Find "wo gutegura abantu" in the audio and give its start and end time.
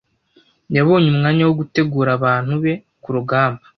1.47-2.53